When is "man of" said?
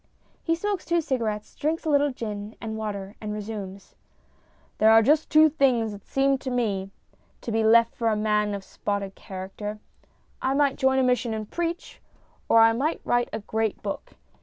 8.15-8.63